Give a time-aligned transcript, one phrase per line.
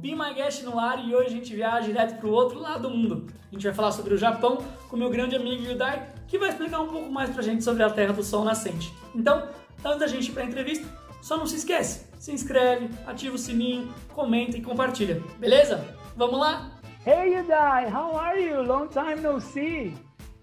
[0.00, 2.82] Be My Guest no ar e hoje a gente viaja direto para o outro lado
[2.82, 3.26] do mundo.
[3.50, 6.80] A gente vai falar sobre o Japão com meu grande amigo Yudai, que vai explicar
[6.80, 8.92] um pouco mais pra gente sobre a Terra do Sol Nascente.
[9.14, 9.48] Então,
[9.84, 10.86] antes da gente ir para a entrevista,
[11.22, 15.84] só não se esquece, se inscreve, ativa o sininho, comenta e compartilha, beleza?
[16.16, 16.70] Vamos lá?
[17.04, 18.62] Hey Yudai, how are you?
[18.62, 19.94] Long time no see.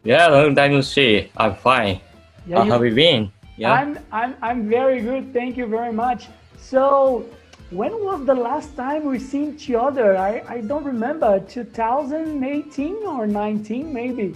[0.05, 1.29] Yeah, long time no see.
[1.39, 2.01] I'm fine.
[2.47, 3.31] Yeah, How you- have you been?
[3.57, 3.73] Yeah.
[3.73, 6.27] I'm, I'm, I'm very good, thank you very much.
[6.57, 7.25] So,
[7.73, 10.15] when was the last time we seen each other?
[10.17, 14.35] I, I don't remember, 2018 or 19 maybe.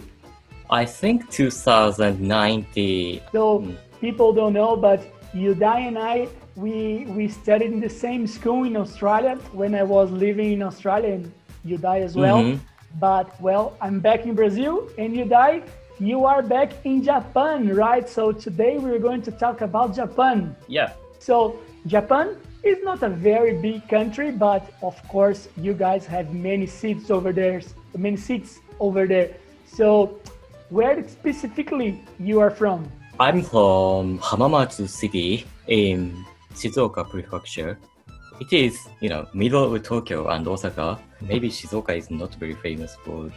[0.69, 3.21] I think 2090.
[3.31, 3.75] So Mm.
[4.01, 4.99] people don't know, but
[5.33, 10.09] Yudai and I, we we studied in the same school in Australia when I was
[10.11, 11.31] living in Australia and
[11.65, 12.41] Yudai as well.
[12.43, 12.59] Mhm.
[12.99, 15.53] But well, I'm back in Brazil and Yudai,
[15.99, 18.05] you are back in Japan, right?
[18.09, 20.55] So today we're going to talk about Japan.
[20.67, 20.89] Yeah.
[21.19, 21.35] So
[21.85, 22.27] Japan
[22.67, 27.31] is not a very big country, but of course you guys have many seats over
[27.31, 27.61] there,
[27.97, 29.29] many cities over there.
[29.65, 30.19] So
[30.69, 32.91] where specifically you are from?
[33.19, 37.79] I'm from Hamamatsu City in Shizuoka Prefecture.
[38.39, 40.99] It is, you know, middle of Tokyo and Osaka.
[41.21, 43.31] Maybe Shizuoka is not very famous for,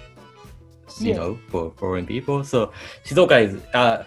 [1.01, 1.17] you Yeah.
[1.17, 2.45] know, for foreign people.
[2.45, 2.73] So
[3.07, 3.53] Shizuoka is.
[3.73, 4.05] Uh,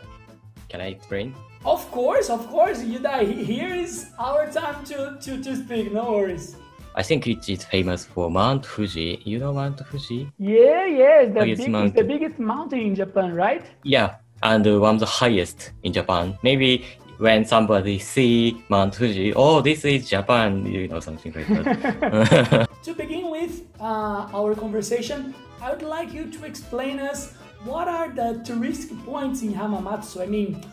[0.70, 1.34] can I explain?
[1.66, 6.12] Of course, of course, Yudai, he- here is our time to, to, to speak, no
[6.12, 6.56] worries.
[6.96, 9.22] I think it is famous for Mount Fuji.
[9.26, 10.30] You know Mount Fuji?
[10.38, 13.64] Yeah, yeah, it's the, Highest big, it's the biggest mountain in Japan, right?
[13.84, 16.38] Yeah, and uh, one of the highest in Japan.
[16.44, 16.86] Maybe
[17.18, 22.70] when somebody see Mount Fuji, oh, this is Japan, you know, something like that.
[22.84, 27.34] To begin with uh, our conversation, I would like you to explain us
[27.64, 30.22] what are the touristic points in Hamamatsu.
[30.22, 30.66] I mean, wh-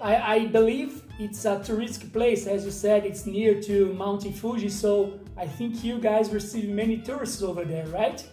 [0.00, 4.68] I, I believe it's a touristic place, as you said, it's near to Mountain Fuji,
[4.68, 8.24] so I think you guys receive many tourists over there, right?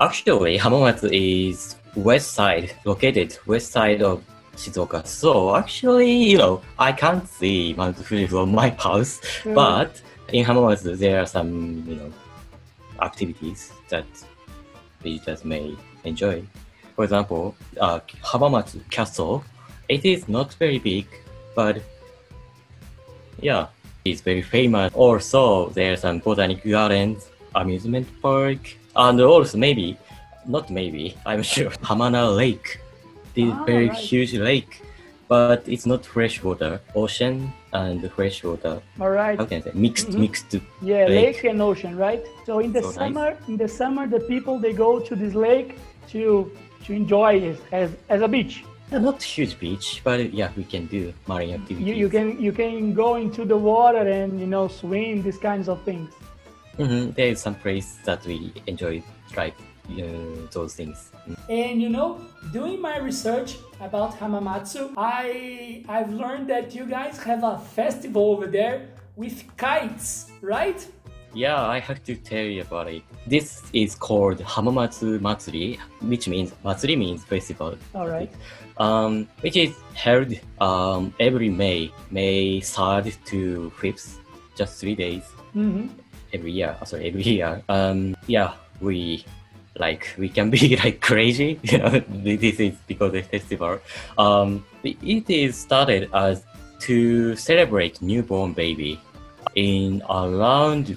[0.00, 4.22] Actually, Hamamatsu is west side, located west side of
[4.56, 5.06] Shizuoka.
[5.06, 9.54] So actually, you know, I can't see Mount Fuji from my house, Mm.
[9.54, 10.00] but
[10.32, 12.12] in Hamamatsu there are some, you know,
[13.00, 14.06] activities that
[15.02, 16.42] visitors may enjoy.
[16.96, 19.44] For example, uh, Hamamatsu Castle.
[19.88, 21.06] It is not very big,
[21.54, 21.76] but
[23.40, 23.66] yeah,
[24.04, 24.92] it's very famous.
[24.94, 29.96] Also, there's some botanic gardens, amusement park, and also maybe,
[30.46, 32.80] not maybe, I'm sure, Hamana Lake.
[33.34, 33.98] This Ah, very right.
[33.98, 34.80] huge lake,
[35.28, 36.80] but it's not fresh water.
[36.94, 38.80] Ocean and fresh water.
[39.00, 39.36] All right.
[39.36, 39.70] How can I say?
[39.74, 40.18] Mixed, Mhm.
[40.20, 40.52] mixed.
[40.80, 41.42] Yeah, Lake.
[41.42, 41.44] lake.
[41.50, 42.22] and ocean, right?
[42.46, 42.94] So in the So nice.
[42.94, 45.70] summer, in the summer, the people they go to this lake
[46.12, 46.50] to
[46.86, 48.64] to enjoy it as as a beach.
[48.92, 51.86] Uh, Not huge beach, but yeah, we can do marine activities.
[51.86, 55.68] You, you can you can go into the water and you know swim these kinds
[55.68, 56.10] of things.
[56.76, 59.02] hmm There is some place that we enjoy,
[59.36, 59.54] like
[59.90, 60.02] uh,
[60.52, 61.10] those things.
[61.48, 62.20] And you know,
[62.52, 68.46] doing my research about Hamamatsu, I I've learned that you guys have a festival over
[68.46, 70.86] there with kites, right?
[71.34, 73.02] Yeah, I have to tell you about it.
[73.26, 77.76] This is called Hamamatsu Matsuri, which means Matsuri means festival.
[77.94, 78.32] All right.
[78.78, 84.16] Um, which is held um, every May, May 3rd to 5th,
[84.56, 85.22] just three days
[85.52, 85.86] hmm
[86.32, 86.76] every year.
[86.80, 87.62] uh, Sorry, every year.
[87.68, 89.24] Um, yeah, we
[89.78, 91.58] like we can be like crazy.
[91.62, 93.78] You know, this is because of festival.
[94.18, 96.44] Um, it is started as
[96.80, 99.00] to celebrate newborn baby
[99.54, 100.88] in around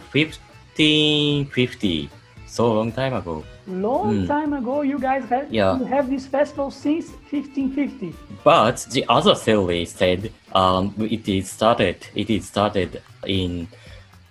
[0.78, 2.09] 1550.
[2.47, 3.44] So long time ago.
[3.68, 4.28] Long Mm.
[4.28, 5.78] time ago, you guys have Yeah.
[5.78, 8.13] you have this festival since 1550.
[8.44, 11.97] But the other theory said um, it is started.
[12.16, 13.67] It is started in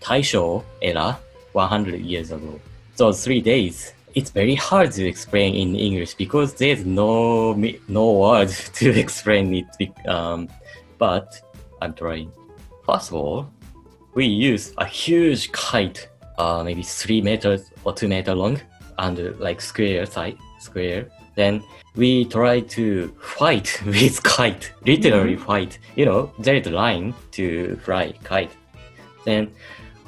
[0.01, 1.19] Taisho era,
[1.53, 2.59] 100 years ago.
[2.95, 3.93] So three days.
[4.15, 7.53] It's very hard to explain in English because there's no
[7.89, 8.49] no word
[8.81, 9.69] to explain it.
[10.09, 10.49] Um,
[10.99, 11.27] but
[11.83, 12.31] I'm trying.
[12.87, 13.47] First of all,
[14.17, 18.59] we use a huge kite, uh, maybe three meters or two meter long,
[18.99, 21.07] and uh, like square side square.
[21.37, 21.63] Then
[21.95, 25.79] we try to fight with kite, literally fight.
[25.97, 28.51] You know, there is a line to fly kite.
[29.27, 29.53] Then,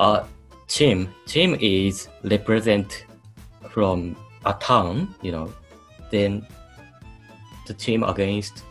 [0.00, 0.24] uh,
[0.68, 3.04] team team is represent
[3.68, 4.16] from
[4.46, 5.14] a town.
[5.20, 5.52] You know,
[6.10, 6.46] then
[7.66, 8.64] the team against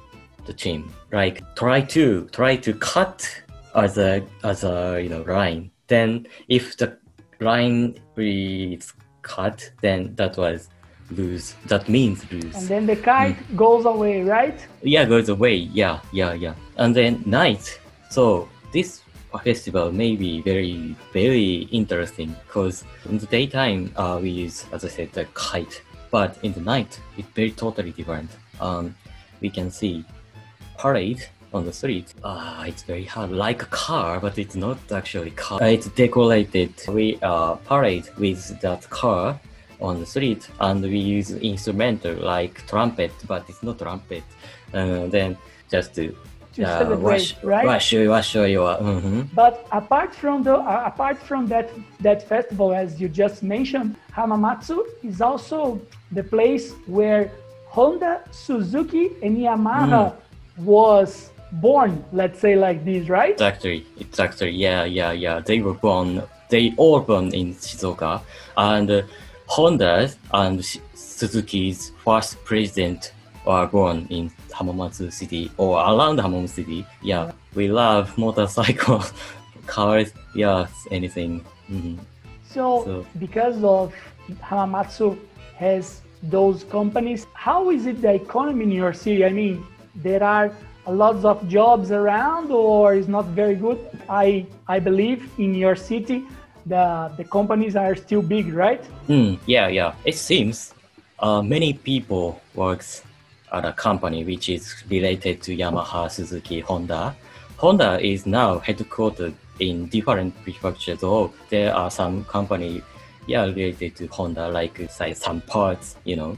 [0.47, 0.91] the team.
[1.11, 3.29] Like try to try to cut
[3.77, 5.71] as a as a you know line.
[5.87, 6.97] Then if the
[7.39, 10.69] line is cut, then that was
[11.11, 11.55] lose.
[11.67, 12.55] That means lose.
[12.55, 14.59] And then the kite goes away, right?
[14.81, 15.55] yeah, goes away.
[15.55, 16.55] Yeah, yeah, yeah.
[16.77, 17.79] And then night.
[18.09, 19.01] So this
[19.43, 24.87] festival may be very, very interesting because in the daytime uh, we use, as I
[24.87, 25.81] said, the kite,
[26.11, 28.31] but in the night it's very totally different.
[28.59, 28.95] Um,
[29.39, 30.03] we can see
[30.77, 32.13] parade on the street.
[32.23, 35.61] Ah, it's very hard, like a car, but it's not actually car.
[35.61, 36.73] Uh, it's decorated.
[36.87, 39.39] We uh, parade with that car
[39.79, 44.23] on the street, and we use instrumental like trumpet, but it's not trumpet.
[44.73, 45.37] Uh, then
[45.71, 47.65] just to uh, celebrate, wash, right?
[47.65, 48.75] wash, wash your.
[48.77, 49.27] mhm.
[49.33, 51.69] But apart from the uh, apart from that
[52.01, 55.79] that festival, as you just mentioned, Hamamatsu is also
[56.11, 57.31] the place where
[57.69, 60.15] Honda, Suzuki, and Yamaha
[60.57, 62.03] was born.
[62.11, 63.31] Let's say like this, right?
[63.33, 63.85] exactly
[64.19, 65.39] actually, yeah, yeah, yeah.
[65.39, 68.21] They were born, they all born in Shizuoka,
[68.57, 69.01] and uh,
[69.47, 70.63] Honda and
[70.93, 73.13] Suzuki's first president
[73.45, 76.85] were born in Hamamatsu City or around Hamamatsu City.
[77.01, 79.13] Yeah, we love motorcycles
[79.67, 81.45] cars, yes, anything.
[81.69, 81.97] Mhm.
[82.49, 83.93] So, So- because of
[84.41, 85.17] Hamamatsu
[85.57, 89.23] has those companies, how is it the economy in your city?
[89.25, 89.63] I mean,
[89.95, 90.51] there are
[90.87, 93.79] lots of jobs around, or is not very good.
[94.09, 96.23] I I believe in your city,
[96.65, 98.83] the the companies are still big, right?
[99.07, 99.93] Mm, yeah, yeah.
[100.05, 100.73] It seems
[101.19, 103.03] uh, many people works
[103.51, 107.15] at a company which is related to Yamaha, Suzuki, Honda.
[107.57, 111.01] Honda is now headquartered in different prefectures.
[111.03, 112.83] Or there are some company,
[113.25, 116.37] yeah, related to Honda, like say some parts, you know,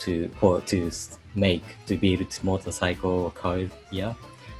[0.00, 0.90] to for to
[1.34, 3.70] make to build motorcycle or cars.
[3.90, 4.14] Yeah,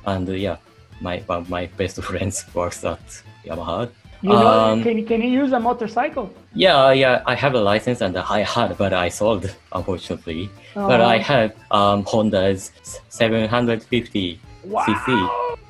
[0.06, 0.56] and uh, yeah,
[1.00, 3.00] my one of my best friends works at
[3.44, 3.90] Yamaha.
[4.22, 6.26] You know, Um, can can you use a motorcycle?
[6.54, 10.50] Yeah, yeah, I have a license and I had, but I sold, unfortunately.
[10.74, 11.22] But I Oh.
[11.32, 12.70] have um, Honda's
[13.08, 15.06] 750 Wow, cc.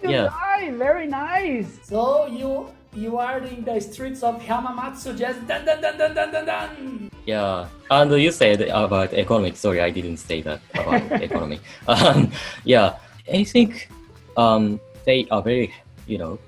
[0.02, 0.28] you Yeah.
[0.28, 1.78] guy, very nice.
[1.84, 2.50] So you
[2.94, 7.10] you are in the streets of Hamamatsu just dun dun dun dun dun dun dun.
[7.26, 9.56] Yeah, and you said about economic.
[9.56, 11.60] Sorry, I didn't say that about economy.
[11.86, 12.32] Um,
[12.64, 12.96] yeah,
[13.30, 13.88] I think
[14.36, 15.72] um, they are very,
[16.06, 16.38] you know,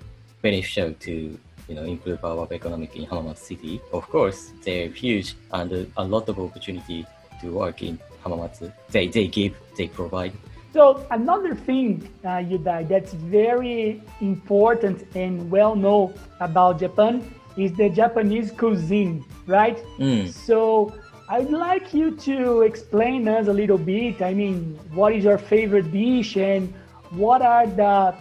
[0.41, 3.81] beneficial to you know improve our economic in Hamamatsu City.
[3.93, 7.07] Of course, they're huge and a lot of opportunity
[7.41, 8.73] to work in Hamamatsu.
[8.91, 10.33] They they give, they provide.
[10.73, 17.23] So another thing, uh, Yudai, that's very important and well known about Japan
[17.59, 19.79] is the Japanese cuisine, right?
[19.99, 20.31] Mm.
[20.31, 20.95] So
[21.29, 24.23] I'd like you to explain us a little bit.
[24.23, 26.73] I mean, what is your favorite dish and
[27.11, 28.15] what are the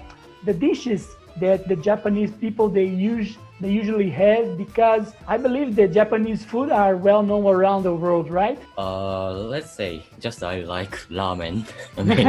[0.45, 1.07] the dishes
[1.39, 4.57] that the Japanese people they use they usually have?
[4.57, 8.59] Because I believe the Japanese food are well known around the world, right?
[8.77, 11.69] Uh, let's say just I like ramen.
[11.97, 12.27] I mean,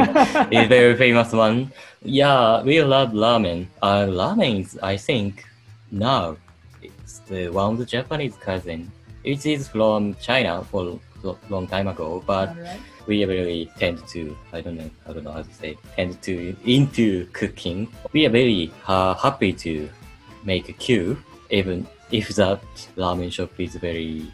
[0.51, 1.71] it's very famous one.
[2.03, 3.67] Yeah, we love ramen.
[3.81, 5.45] Uh, ramen is, I think,
[5.91, 6.37] now
[6.81, 8.91] it's the one of the Japanese cousin.
[9.23, 12.79] It is from China for a long time ago, but Alright.
[13.07, 16.55] we really tend to I don't know I don't know how to say tend to
[16.65, 17.87] into cooking.
[18.11, 19.89] We are very uh, happy to
[20.45, 21.17] make a queue,
[21.49, 22.61] even if that
[22.97, 24.25] ramen shop is very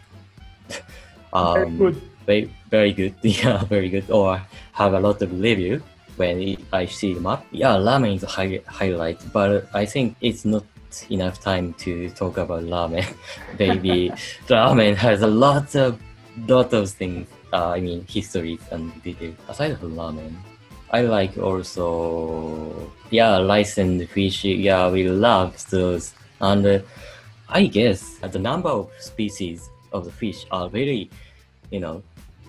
[1.32, 2.02] um, Very good.
[2.26, 3.14] very very good.
[3.22, 4.10] Yeah, very good.
[4.10, 4.40] Or
[4.72, 5.82] have a lot of review
[6.16, 7.44] when I see them up.
[7.50, 10.64] Yeah, ramen is a high, highlight, but I think it's not
[11.08, 13.06] enough time to talk about ramen.
[13.58, 14.10] Maybe
[14.48, 16.00] ramen has a lot of
[16.46, 17.26] lot of things.
[17.52, 19.34] Uh, I mean, histories and details.
[19.48, 20.34] Aside from ramen,
[20.90, 24.44] I like also yeah, rice and fish.
[24.44, 26.78] Yeah, we love those, and uh,
[27.48, 31.10] I guess the number of species of the fish are very,
[31.70, 32.02] you know,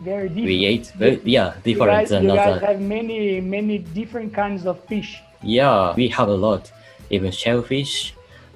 [0.04, 0.46] Very different.
[0.46, 2.66] we ate very, yeah You different guys, than you guys other.
[2.68, 5.22] have many, many different kinds of fish.
[5.44, 6.72] Yeah, we have a lot.
[7.10, 8.14] Even shellfish,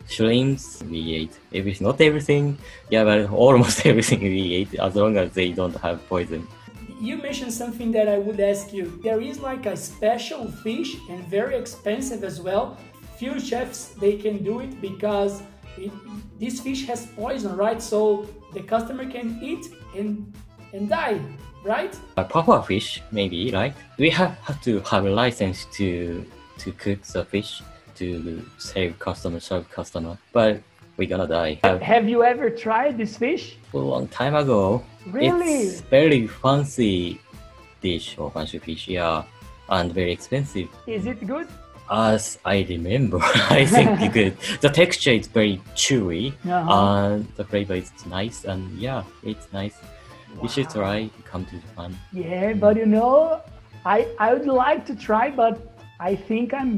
[0.08, 1.40] shrimps, we ate.
[1.54, 2.58] Everything, not everything.
[2.90, 6.48] Yeah, but almost everything we ate, as long as they don't have poison.
[7.00, 9.00] You mentioned something that I would ask you.
[9.04, 12.78] There is like a special fish and very expensive as well.
[13.18, 15.42] Few chefs they can do it because
[15.78, 15.92] it,
[16.40, 17.82] this fish has poison, right?
[17.82, 20.34] So the customer can eat and
[20.74, 21.20] and die,
[21.64, 21.98] right?
[22.18, 23.74] A puffer fish, maybe, right?
[23.98, 26.26] We have, have to have a license to
[26.60, 27.62] to cook the fish
[27.96, 30.18] to save customer, serve customer.
[30.34, 30.62] But
[30.98, 31.60] we're gonna die.
[31.82, 33.58] Have you ever tried this fish?
[33.74, 34.82] a long time ago.
[35.12, 35.64] Really?
[35.68, 37.20] It's very fancy
[37.82, 39.24] dish or fancy fish, yeah,
[39.70, 40.70] and very expensive.
[40.88, 41.48] Is it good?
[41.92, 43.20] As I remember,
[43.52, 44.38] I think good.
[44.62, 46.74] The texture is very chewy, Uh-huh.
[46.88, 49.76] and the flavor is nice, and yeah, it's nice.
[50.42, 51.10] You should try.
[51.26, 51.96] Come to Japan.
[52.14, 53.42] Yeah, but you know,
[53.86, 55.56] I I would like to try, but
[56.00, 56.74] I think I'm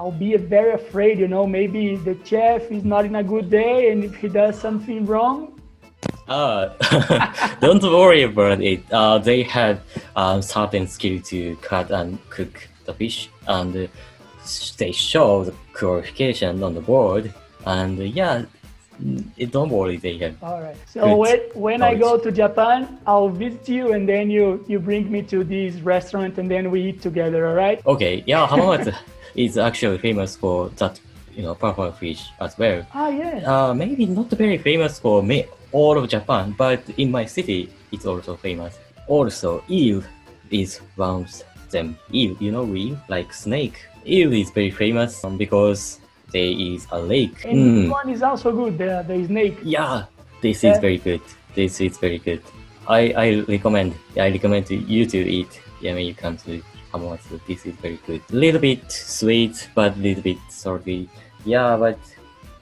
[0.00, 3.92] I'll be very afraid, you know, maybe the chef is not in a good day
[3.92, 5.60] and if he does something wrong.
[6.26, 6.70] Uh,
[7.60, 8.80] don't worry about it.
[8.90, 9.82] Uh, they have
[10.16, 13.86] um, certain skill to cut and cook the fish, and uh,
[14.78, 17.34] they show the qualification on the board.
[17.66, 18.46] And uh, yeah,
[19.36, 20.42] it, don't worry, they have.
[20.42, 20.76] All right.
[20.86, 25.12] So when, when I go to Japan, I'll visit you and then you, you bring
[25.12, 27.84] me to this restaurant and then we eat together, all right?
[27.86, 28.96] Okay, yeah, How Hamamatsu
[29.34, 31.00] is actually famous for that,
[31.34, 32.84] you know, puffer fish as well.
[32.94, 33.40] Ah, yeah.
[33.46, 38.06] Uh, maybe not very famous for me, all of Japan, but in my city, it's
[38.06, 38.78] also famous.
[39.06, 40.02] Also, eel
[40.50, 41.96] is one of them.
[42.12, 43.80] Eel, you know, eel, like snake.
[44.06, 46.00] Eel is very famous because
[46.32, 47.44] there is a lake.
[47.44, 49.58] And Mm, one is also good, the, the snake.
[49.62, 50.04] yeah,
[50.42, 50.72] this Yeah.
[50.72, 51.20] is very good.
[51.54, 52.42] This is very good.
[52.86, 55.60] I, I recommend, I recommend you to eat.
[55.80, 58.22] Yeah, when you come to Hamamatsu, this is very good.
[58.32, 61.08] A little bit sweet, but a little bit salty.
[61.44, 61.98] Yeah, but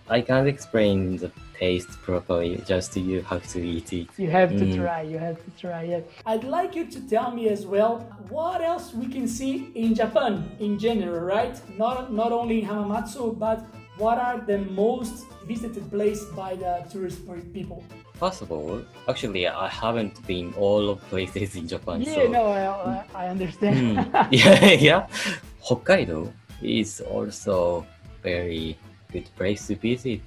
[0.08, 2.62] I can't explain the taste properly.
[2.66, 4.06] Just you have to eat it.
[4.16, 4.76] You have to Mm.
[4.76, 6.08] try, you have to try it.
[6.24, 10.32] I'd like you to tell me as well what else we can see in Japan
[10.60, 11.56] in general, right?
[11.76, 13.58] Not not only in Hamamatsu, but
[13.98, 17.20] what are the most visited place by the tourist
[17.52, 17.82] people?
[18.14, 22.02] First of all, actually, I haven't been all of places in Japan.
[22.02, 23.98] Yeah, so no, I, I understand.
[23.98, 24.14] Hmm.
[24.30, 25.06] yeah, yeah.
[25.62, 27.86] Hokkaido is also
[28.22, 28.78] very
[29.12, 30.22] good place to visit.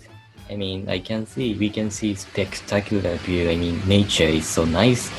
[0.49, 3.49] I mean, I can see we can see spectacular view.
[3.49, 5.09] I mean, nature is so nice.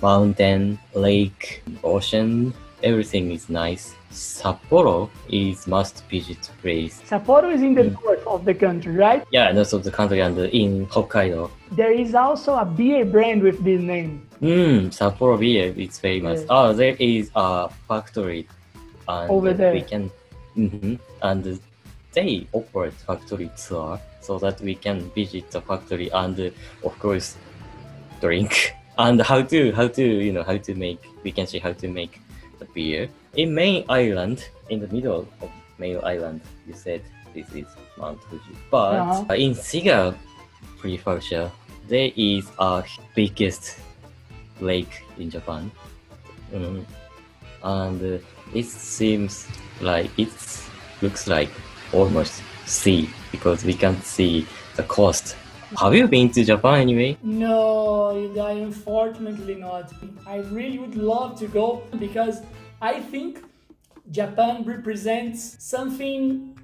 [0.00, 3.97] Mountain, lake, ocean, everything is nice.
[4.10, 7.00] Sapporo is must visit place.
[7.08, 7.96] Sapporo is in the Mm.
[8.04, 9.22] north of the country, right?
[9.30, 11.50] Yeah, north of the country and in Hokkaido.
[11.72, 14.26] There is also a beer brand with this name.
[14.42, 16.40] Mm, Sapporo beer is famous.
[16.40, 16.46] Yes.
[16.48, 18.46] Oh, there is a factory
[19.06, 19.72] and Over there.
[19.72, 20.10] we can
[20.54, 21.60] hmm and
[22.14, 27.36] they operate factory tour so that we can visit the factory and of course
[28.20, 31.72] drink and how to how to you know how to make we can see how
[31.72, 32.20] to make
[32.58, 34.38] the beer in main island
[34.70, 37.00] in the middle of main island you said
[37.34, 37.66] this is
[38.00, 39.34] mount fuji but Uh-huh.
[39.46, 40.00] in Shiga
[40.80, 41.50] prefecture
[41.88, 42.82] there is a
[43.14, 43.64] biggest
[44.60, 45.70] lake in japan
[46.52, 46.84] Mhm.
[47.62, 48.18] and uh,
[48.60, 49.46] it seems
[49.90, 50.32] like it
[51.02, 51.50] looks like
[51.92, 55.36] almost sea because we can't see the coast
[55.82, 57.58] have you been to japan anyway No,
[58.50, 59.86] I unfortunately not.
[60.34, 61.66] I really would love to go
[62.06, 62.36] because
[62.80, 63.44] I think
[64.12, 66.56] Japan represents something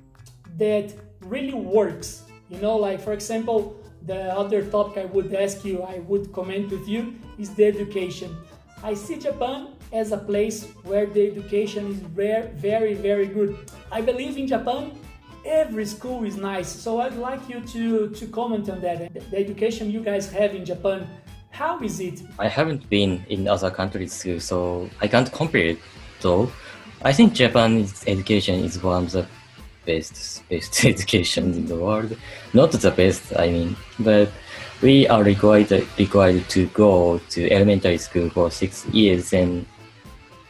[0.56, 2.22] that really works.
[2.48, 6.70] You know, like for example, the other topic I would ask you, I would comment
[6.70, 8.36] with you, is the education.
[8.82, 13.56] I see Japan as a place where the education is very, very, very good.
[13.90, 14.92] I believe in Japan,
[15.44, 16.68] every school is nice.
[16.68, 19.12] So I'd like you to, to comment on that.
[19.30, 21.08] The education you guys have in Japan,
[21.50, 22.22] how is it?
[22.38, 25.78] I haven't been in other countries too, so I can't compare it.
[26.24, 26.50] Though
[27.02, 29.26] I think Japan's education is one of the
[29.84, 32.16] best best education in the world.
[32.54, 34.32] Not the best, I mean, but
[34.80, 39.66] we are required required to go to elementary school for six years and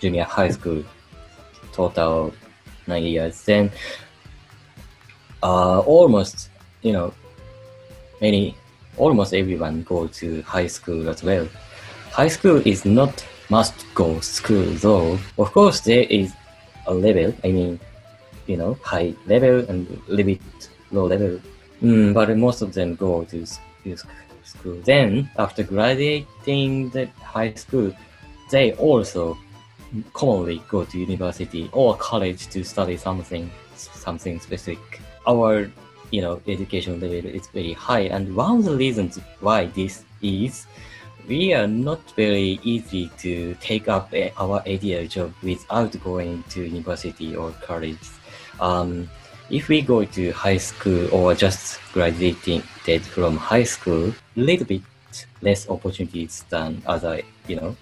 [0.00, 0.84] junior high school,
[1.72, 2.32] total
[2.86, 3.42] nine years.
[3.44, 3.72] Then
[5.42, 6.50] uh, almost
[6.82, 7.12] you know
[8.20, 8.54] many
[8.96, 11.48] almost everyone go to high school as well.
[12.12, 15.18] High school is not must go school though.
[15.38, 16.32] Of course there is
[16.86, 17.80] a level, I mean,
[18.46, 20.42] you know, high level and a little bit
[20.90, 21.40] low level.
[21.82, 23.46] Mm, but most of them go to
[24.44, 24.80] school.
[24.84, 27.94] Then after graduating the high school,
[28.50, 29.36] they also
[30.12, 35.00] commonly go to university or college to study something something specific.
[35.26, 35.70] Our
[36.10, 40.66] you know education level is very high, and one of the reasons why this is
[41.28, 46.62] we are not very easy to take up a, our ideal job without going to
[46.64, 47.98] university or college.
[48.60, 49.08] Um,
[49.50, 52.62] if we go to high school or just graduated
[53.02, 54.82] from high school, little bit
[55.42, 57.76] less opportunities than other, you know,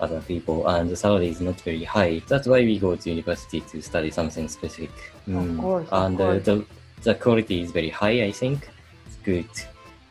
[0.00, 2.20] other people, and the salary is not very high.
[2.28, 4.90] That's why we go to university to study something specific.
[5.26, 5.58] Mm.
[5.60, 6.64] course, of and uh, the
[7.02, 8.24] the quality is very high.
[8.24, 8.68] I think
[9.06, 9.48] it's good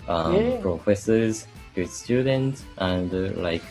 [0.07, 0.61] um, Yeah.
[0.61, 1.45] professors,
[1.75, 3.63] good students, and uh, like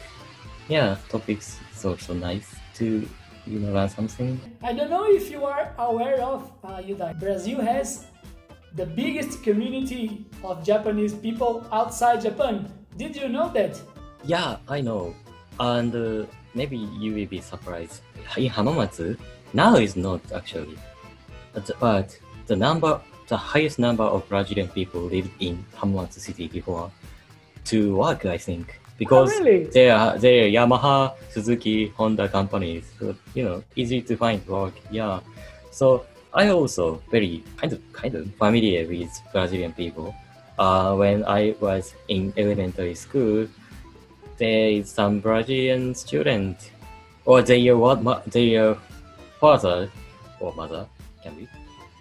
[0.69, 3.09] yeah, topics is also nice to
[3.47, 4.41] you know learn something.
[4.63, 7.19] I don't know if you are aware of, uh, Yudai.
[7.19, 8.07] Brazil has
[8.75, 12.69] the biggest community of Japanese people outside Japan.
[12.97, 13.81] Did you know that?
[14.25, 15.15] Yeah, I know.
[15.61, 18.03] And uh, maybe you will be surprised.
[18.37, 19.19] In Hamamatsu,
[19.53, 20.79] now is not actually.
[21.79, 26.91] but the number, the highest number of Brazilian people lived in Hamamatsu City before
[27.65, 29.65] to work, I think, because Oh, really?
[29.65, 32.85] they are they are Yamaha, Suzuki, Honda companies.
[32.99, 34.75] So, you know, easy to find work.
[34.91, 35.21] Yeah.
[35.71, 40.15] So I also very kind of kind of familiar with Brazilian people.
[40.59, 43.49] Uh, when I was in elementary school,
[44.39, 46.71] there is some Brazilian student,
[47.25, 48.77] or their what their
[49.41, 49.91] father
[50.41, 50.87] or mother
[51.23, 51.49] can be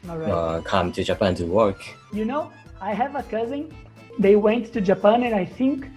[0.05, 0.29] right.
[0.29, 1.81] uh, come to Japan to work.
[2.11, 2.51] You know,
[2.81, 3.73] I have a cousin.
[4.19, 5.87] They went to Japan, and I think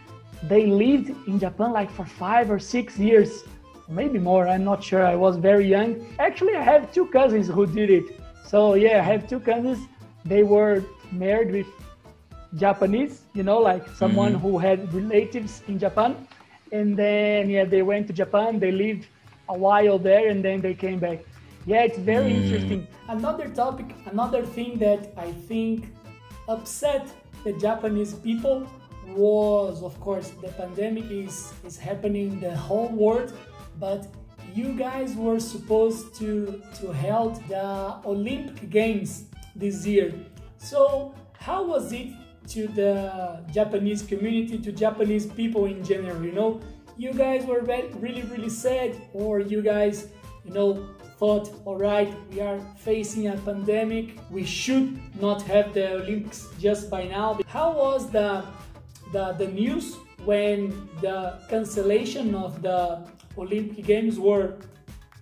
[0.48, 3.44] they lived in Japan like for five or six years,
[3.88, 4.48] maybe more.
[4.48, 5.04] I'm not sure.
[5.04, 6.06] I was very young.
[6.18, 8.04] Actually, I have two cousins who did it.
[8.46, 9.78] So yeah, I have two cousins.
[10.24, 10.82] They were
[11.12, 11.66] married with
[12.56, 14.40] Japanese, you know, like someone Mhm.
[14.40, 16.16] who had relatives in Japan.
[16.72, 18.58] And then yeah, they went to Japan.
[18.58, 19.06] They lived
[19.48, 21.18] a while there, and then they came back.
[21.66, 22.40] Yeah, it's very Mm.
[22.42, 22.86] interesting.
[23.08, 25.78] Another topic, another thing that I think
[26.48, 27.04] upset
[27.44, 28.66] the Japanese people
[29.08, 33.32] was, of course, the pandemic is, is happening in the whole world,
[33.78, 34.06] but
[34.54, 39.24] you guys were supposed to, to held the Olympic Games
[39.54, 40.12] this year.
[40.58, 42.08] So how was it
[42.48, 46.24] to the Japanese community, to Japanese people in general?
[46.24, 46.60] You know,
[46.96, 50.08] you guys were really, really sad, or you guys,
[50.44, 54.18] you know, thought, all right, we are facing a pandemic.
[54.30, 57.38] We should not have the Olympics just by now.
[57.46, 58.44] How was the
[59.12, 63.06] the, the news when the cancellation of the
[63.38, 64.54] Olympic Games were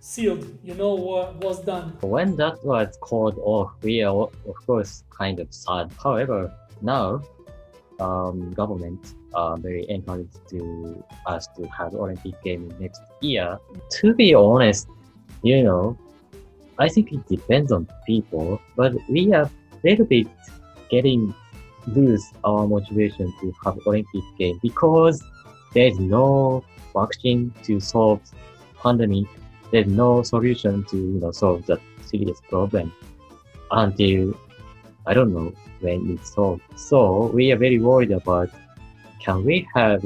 [0.00, 0.46] sealed?
[0.64, 1.96] You know, wa- was done.
[2.00, 5.92] When that was called off, we are of course kind of sad.
[6.02, 7.22] However, now
[8.00, 13.58] um, government are very encouraged to us to have Olympic Games next year.
[14.00, 14.88] To be honest,
[15.44, 15.96] you know,
[16.78, 19.50] I think it depends on people, but we are a
[19.84, 20.26] little bit
[20.90, 21.34] getting
[21.86, 25.22] lose our motivation to have Olympic game because
[25.74, 28.20] there is no vaccine to solve
[28.82, 29.26] pandemic.
[29.70, 32.90] There's no solution to you know solve that serious problem
[33.70, 34.34] until
[35.06, 36.62] I don't know when it's solved.
[36.76, 38.48] So we are very worried about
[39.20, 40.02] can we have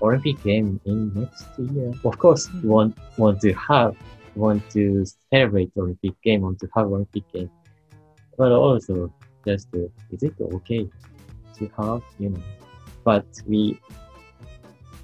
[0.00, 1.92] Olympic game in next year?
[2.04, 3.96] Of course, we want want to have
[4.36, 7.50] want to celebrate Olympic game, want to have Olympic game,
[8.36, 9.12] but also
[9.46, 10.88] just uh, is it okay
[11.58, 12.42] to have you know?
[13.04, 13.80] But we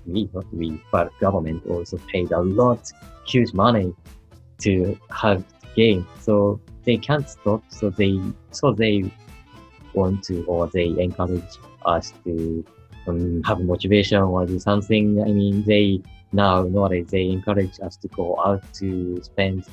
[0.07, 2.91] we not we but government also paid a lot
[3.27, 3.95] huge money
[4.59, 7.63] to have game, so they can't stop.
[7.69, 9.11] So they so they
[9.95, 12.65] want to or they encourage us to
[13.07, 15.21] um, have motivation or do something.
[15.23, 19.65] I mean, they now nowadays they encourage us to go out to spend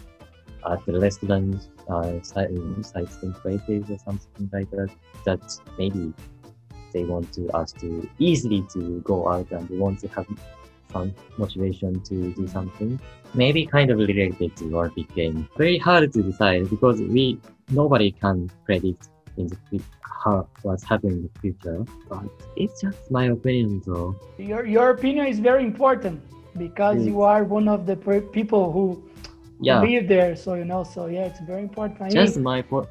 [0.70, 4.90] at the restaurants, uh, sight- sightseeing places or something like that.
[5.26, 5.42] That
[5.78, 6.14] maybe
[6.94, 10.28] they want to us to easily to go out and they want to have
[10.92, 13.00] some motivation to do something.
[13.34, 15.48] Maybe kind of related to Olympic game.
[15.58, 21.24] Very hard to decide because we nobody can predict in the how what's happening in
[21.32, 21.86] the future.
[22.10, 22.26] But
[22.58, 24.16] it's just my opinion, though.
[24.38, 26.22] Your your opinion is very important
[26.58, 27.08] because Mm.
[27.08, 27.96] you are one of the
[28.32, 29.04] people who
[29.62, 30.36] Yeah, live there.
[30.36, 30.84] So you know.
[30.84, 32.02] So yeah, it's very important.
[32.02, 32.88] I just mean, my point.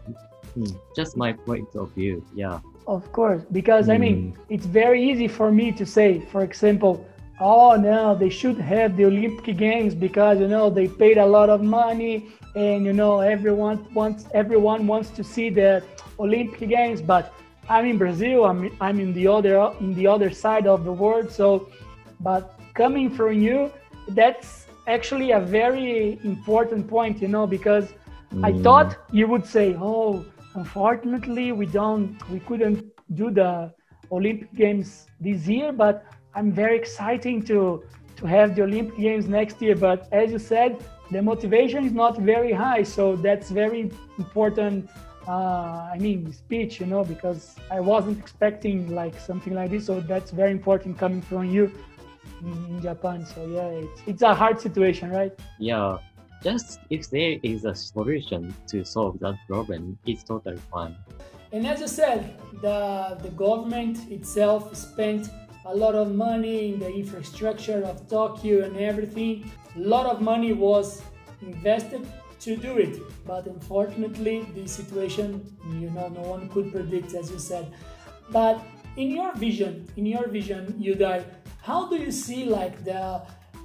[0.94, 2.22] Just my point of view.
[2.34, 2.58] Yeah.
[2.86, 4.32] of course, because I mean, Mm.
[4.48, 7.04] it's very easy for me to say, for example,
[7.40, 11.48] oh no, they should have the Olympic Games because you know they paid a lot
[11.50, 15.82] of money and you know everyone wants everyone wants to see the
[16.18, 17.00] Olympic Games.
[17.02, 17.32] But
[17.68, 18.44] I'm in Brazil.
[18.44, 21.30] I'm I'm in the other in the other side of the world.
[21.30, 21.68] So,
[22.20, 23.70] but coming from you,
[24.20, 27.86] that's actually a very important point, you know, because
[28.48, 28.62] I Mm.
[28.64, 30.24] thought you would say, "Oh,
[30.60, 32.78] unfortunately, we don't, we couldn't
[33.20, 33.52] do the
[34.18, 34.88] Olympic Games
[35.26, 35.94] this year." But
[36.36, 37.58] I'm very exciting to
[38.20, 39.76] to have the Olympic Games next year.
[39.88, 40.70] But as you said,
[41.14, 43.82] the motivation is not very high, so that's very
[44.24, 44.78] important.
[45.34, 47.42] Uh, I mean, speech, you know, because
[47.76, 49.84] I wasn't expecting like something like this.
[49.90, 51.64] So that's very important coming from you
[52.42, 53.26] in, in Japan.
[53.26, 55.32] So yeah, it's it's a hard situation, right?
[55.58, 55.98] Yeah.
[56.42, 60.94] Just if there is a solution to solve that problem, it's totally fine.
[61.50, 65.30] And as you said, the, the government itself spent
[65.64, 69.50] a lot of money in the infrastructure of Tokyo and everything.
[69.76, 71.02] A lot of money was
[71.42, 72.06] invested
[72.40, 75.44] to do it, but unfortunately, the situation,
[75.80, 77.72] you know, no one could predict, as you said.
[78.30, 78.62] But
[78.96, 81.24] in your vision, in your vision, Yudai,
[81.62, 83.22] how do you see like the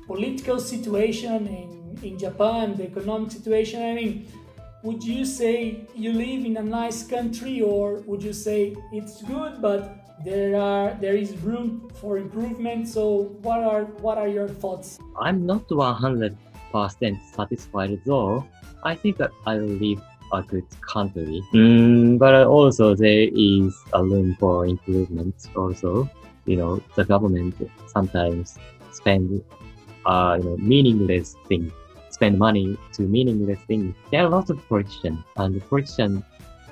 [0.07, 3.81] political situation in, in Japan, the economic situation?
[3.81, 4.27] I mean,
[4.83, 9.61] would you say you live in a nice country or would you say it's good
[9.61, 14.99] but there are there is room for improvement so what are what are your thoughts
[15.19, 16.35] I'm not 100%
[17.35, 18.45] satisfied though.
[18.83, 20.01] I think that I live
[20.33, 21.43] a good country.
[21.53, 26.09] Mm, but also there is a room for improvement also.
[26.45, 27.55] You know, the government
[27.87, 28.57] sometimes
[28.91, 29.43] spend
[30.05, 31.71] uh, you know, meaningless things,
[32.09, 33.95] spend money to meaningless things.
[34.11, 36.23] There are lots of politicians and the politicians,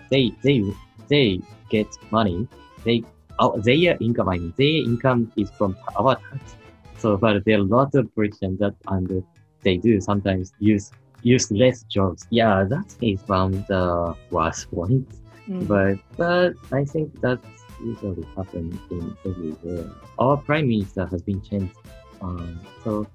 [0.10, 0.63] they, they,
[1.07, 2.47] they get money.
[2.84, 3.03] They,
[3.39, 6.55] uh, their income, I mean, their income is from our tax.
[6.97, 9.23] So, but there are lots of politicians that, and
[9.63, 10.91] they do sometimes use
[11.23, 12.27] useless jobs.
[12.29, 15.19] Yeah, that is one of the worst points.
[15.47, 15.67] Mm.
[15.67, 19.89] But but I think that's usually happen in everywhere.
[20.20, 21.76] Our prime minister has been changed.
[22.22, 23.08] Um, so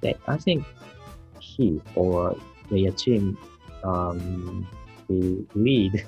[0.00, 0.64] they, I think
[1.40, 2.36] he or
[2.70, 3.36] their team
[3.82, 4.66] um,
[5.08, 6.06] will lead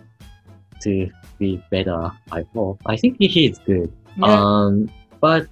[0.83, 2.11] to be better.
[2.31, 2.81] I hope.
[2.87, 3.93] I think he is good.
[4.17, 4.27] Yeah.
[4.27, 4.91] Um,
[5.21, 5.49] but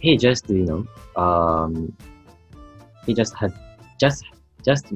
[0.00, 1.96] he just you know um,
[3.06, 3.52] he just had
[3.98, 4.24] just
[4.64, 4.86] just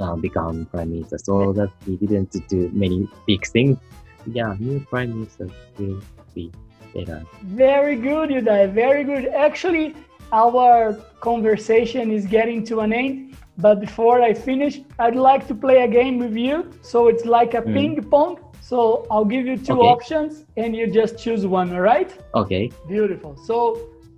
[0.00, 3.78] uh, become prime minister, so that he didn't do many big things.
[4.26, 6.00] Yeah, new prime minister will
[6.34, 6.50] be
[6.94, 7.22] better.
[7.42, 8.72] Very good, Yudai.
[8.72, 9.26] Very good.
[9.28, 9.94] Actually,
[10.32, 13.36] our conversation is getting to an end.
[13.58, 16.70] But before I finish, I'd like to play a game with you.
[16.82, 17.74] So it's like a Mm.
[17.74, 18.38] ping pong.
[18.60, 19.88] So I'll give you two Okay.
[19.94, 22.10] options and you just choose one, all right?
[22.34, 22.70] Okay.
[22.88, 23.36] Beautiful.
[23.48, 23.56] So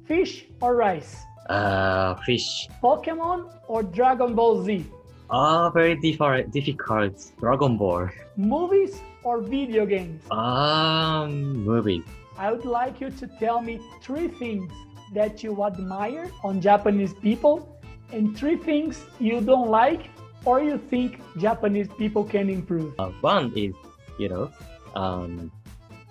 [0.06, 1.12] fish or rice?
[1.50, 2.68] Uh, fish.
[2.82, 3.38] Pokemon
[3.68, 4.84] or Dragon Ball Z?
[5.30, 7.14] Ah, very different, difficult.
[7.40, 8.08] Dragon Ball.
[8.36, 10.22] Movies or video games?
[10.30, 12.04] Um, movies.
[12.38, 14.70] I would like you to tell me three things
[15.14, 17.80] that you admire on Japanese people
[18.12, 20.10] and three things you don't like
[20.44, 22.94] or you think Japanese people can improve.
[22.98, 23.74] Uh, one is,
[24.18, 24.50] you know,
[24.94, 25.50] um,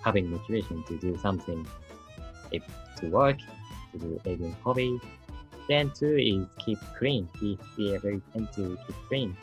[0.04, 1.66] having motivation to do something,
[2.52, 2.62] if
[2.96, 3.38] to work,
[3.92, 4.98] to do even hobby.
[5.68, 7.28] Then two is keep clean.
[7.40, 9.36] Be, be very tend to keep clean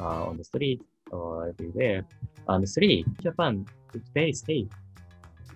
[0.00, 2.04] uh, on the street or everywhere.
[2.48, 4.68] And three, Japan is very safe,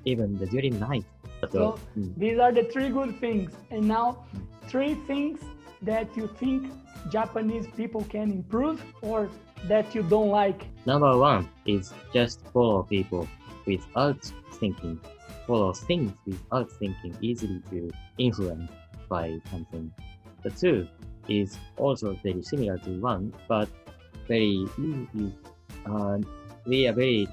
[0.05, 1.05] even during night.
[1.51, 3.51] So, mm, These are the three good things.
[3.71, 4.25] And now,
[4.69, 5.41] three things
[5.83, 6.71] that you think
[7.11, 9.29] Japanese people can improve or
[9.69, 10.67] that you don't like.
[10.87, 13.27] Number one is just follow people
[13.67, 14.23] without
[14.61, 15.01] thinking.
[15.47, 18.71] Follow things without thinking, easily to influence
[19.09, 19.91] by something.
[20.43, 20.89] The two
[21.29, 23.69] is also very similar to one, but
[24.29, 25.35] very easy.
[25.87, 26.19] Uh,
[26.67, 27.29] we are very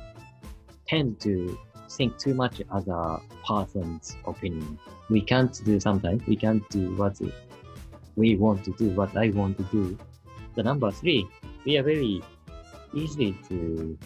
[0.87, 1.57] tend to
[1.89, 4.79] think too much other person's opinion.
[5.09, 6.25] We can't do sometimes.
[6.27, 7.19] We can't do what
[8.15, 9.97] we want to do, what I want to do.
[10.55, 11.27] The number three,
[11.65, 12.21] we are very
[12.93, 13.97] easy to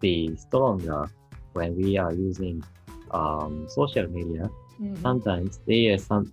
[0.00, 1.10] be stronger
[1.54, 2.62] when we are using
[3.12, 4.50] um, social media.
[4.80, 4.98] Mhm.
[5.02, 6.32] Sometimes there is some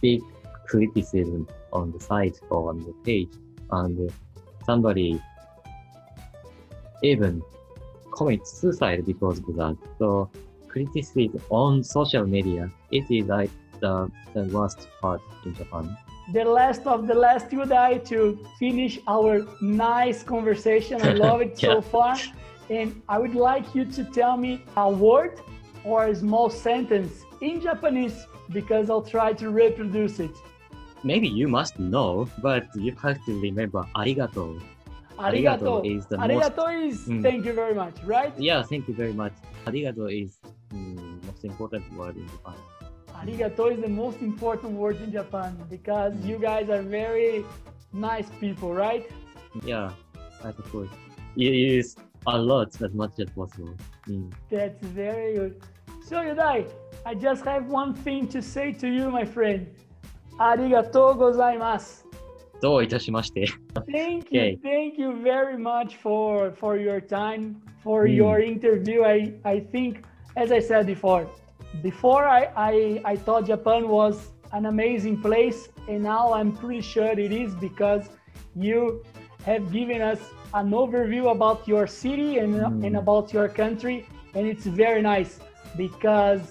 [0.00, 0.20] big
[0.66, 3.32] criticism on the site or on the page,
[3.70, 4.12] and
[4.66, 5.20] somebody
[7.02, 7.42] even
[8.12, 9.76] commits suicide because of that.
[9.98, 10.30] So
[10.68, 15.96] criticism on social media, it is like the, the worst part in Japan.
[16.32, 21.02] The last of the last Yudai to finish our nice conversation.
[21.02, 22.16] I love it so far.
[22.70, 25.40] And I would like you to tell me a word
[25.84, 30.34] or a small sentence in Japanese because I'll try to reproduce it.
[31.02, 34.62] Maybe you must know, but you have to remember arigato.
[35.18, 35.84] Arigato.
[35.84, 37.22] is the most Arigato is Mm.
[37.22, 38.32] thank you very much, right?
[38.38, 39.32] Yeah, thank you very much.
[39.66, 40.38] Arigato is
[40.72, 42.54] mm, most important word in Japan.
[43.14, 47.44] Arigato is the most important word in Japan because you guys are very
[47.92, 49.08] nice people, right?
[49.64, 49.92] Yeah,
[50.42, 50.88] I suppose.
[51.36, 51.96] You use
[52.26, 53.76] a lot as much as possible.
[54.08, 54.32] Mm.
[54.50, 55.62] That's very good.
[56.06, 56.68] So, Yudai,
[57.06, 59.66] I just have one thing to say to you, my friend.
[60.38, 62.03] Arigato gozaimasu.
[62.63, 63.45] どういたしまして。
[63.87, 64.59] Thank you, Okay.
[64.61, 68.15] thank you very much for for your time, for Mm.
[68.15, 69.03] your interview.
[69.03, 70.03] I I think,
[70.35, 71.25] as I said before,
[71.81, 77.11] before I, I I thought Japan was an amazing place, and now I'm pretty sure
[77.17, 78.09] it is because
[78.55, 79.03] you
[79.45, 80.19] have given us
[80.53, 82.85] an overview about your city and Mm.
[82.85, 85.39] and about your country, and it's very nice
[85.77, 86.41] because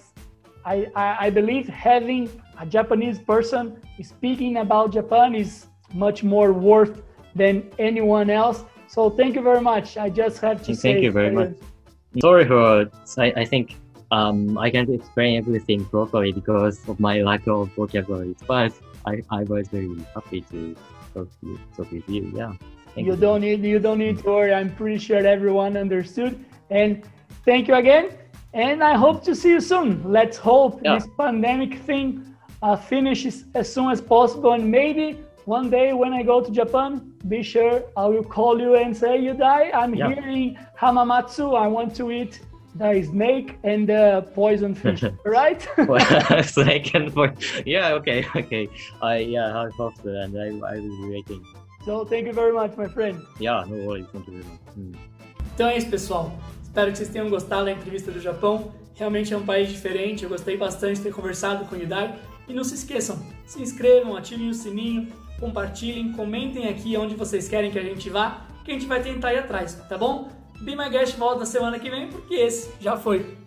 [0.64, 2.28] I, I, I believe having
[2.60, 7.01] a Japanese person speaking about Japan is much more worth
[7.35, 8.63] than anyone else.
[8.87, 9.97] So thank you very much.
[9.97, 11.53] I just have to Thank say you very much.
[12.21, 13.77] Sorry for, I, I think
[14.11, 18.71] um, I can't explain everything properly because of my lack of vocabulary, but
[19.05, 20.75] I, I was very happy to
[21.13, 22.31] talk, to you, talk with you.
[22.35, 22.53] Yeah.
[22.93, 24.53] Thank you don't need you don't need to worry.
[24.53, 26.45] I'm pretty sure everyone understood.
[26.69, 27.03] And
[27.43, 28.11] thank you again.
[28.53, 30.03] And I hope to see you soon.
[30.05, 30.95] Let's hope Yeah.
[30.95, 34.51] this pandemic thing uh, finishes as soon as possible.
[34.53, 38.75] And maybe one day when I go to Japan, be sure I will call you
[38.75, 40.09] and say, Yudai, I'm Yeah.
[40.09, 41.55] here in Hamamatsu.
[41.57, 42.39] I want to eat
[42.75, 45.03] the snake and the poison fish.
[45.25, 45.61] right?
[45.87, 47.31] Well, second for
[47.65, 48.67] yeah okay okay
[49.01, 51.41] I yeah I hope so and I I will be waiting
[51.85, 53.15] so thank you very much, my friend.
[53.39, 54.95] yeah no worries thank you very much Mm.
[55.53, 56.31] Então é isso, pessoal.
[56.63, 58.71] Espero que vocês tenham gostado da entrevista do Japão.
[58.95, 60.23] Realmente é um país diferente.
[60.23, 62.15] Eu gostei bastante de ter conversado com o Yudai.
[62.47, 65.07] E não se esqueçam, se inscrevam, ativem o sininho,
[65.39, 69.33] compartilhem, comentem aqui onde vocês querem que a gente vá, que a gente vai tentar
[69.33, 70.29] ir atrás, tá bom?
[70.61, 73.42] Be My Guest volta semana que vem, porque esse já foi.